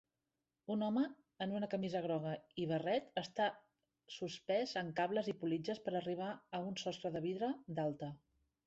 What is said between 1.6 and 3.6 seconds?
camisa groga i barret està